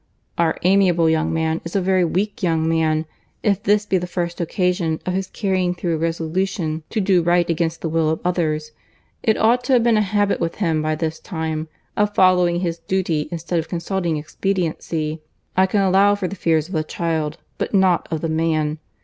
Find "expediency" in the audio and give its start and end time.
14.17-15.21